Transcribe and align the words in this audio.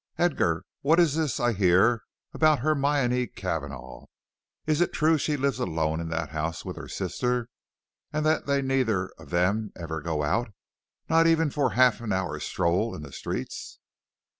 "Edgar, 0.17 0.65
what 0.81 0.99
is 0.99 1.13
this 1.13 1.39
I 1.39 1.53
hear 1.53 2.01
about 2.33 2.61
Hermione 2.61 3.27
Cavanagh? 3.27 4.05
Is 4.65 4.81
it 4.81 4.93
true 4.93 5.19
she 5.19 5.37
lives 5.37 5.59
alone 5.59 5.99
in 5.99 6.09
that 6.09 6.29
house 6.29 6.65
with 6.65 6.75
her 6.75 6.87
sister, 6.87 7.49
and 8.11 8.25
that 8.25 8.47
they 8.47 8.63
neither 8.63 9.09
of 9.19 9.29
them 9.29 9.71
ever 9.75 10.01
go 10.01 10.23
out, 10.23 10.55
not 11.07 11.27
even 11.27 11.51
for 11.51 11.67
a 11.73 11.75
half 11.75 12.01
hour's 12.01 12.45
stroll 12.45 12.95
in 12.95 13.03
the 13.03 13.11
streets?" 13.13 13.77